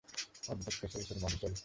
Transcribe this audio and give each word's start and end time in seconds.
Hot dog 0.47 0.75
ক্যাসেলের 0.79 1.19
মারিসোল? 1.23 1.53